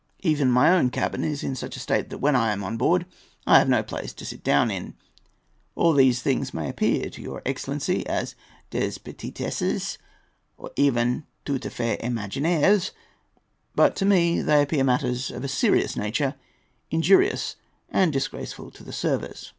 [0.23, 3.05] Even my own cabin is in such a state that when I am on board
[3.45, 4.95] I have no place to sit down in.
[5.75, 8.33] All these things may appear to your excellency as
[8.71, 9.99] "des petitesses,"
[10.57, 12.89] or even "tout a fait imaginaires,"
[13.75, 16.33] but to me they appear matters of a serious nature,
[16.89, 17.55] injurious
[17.87, 19.49] and disgraceful to the service.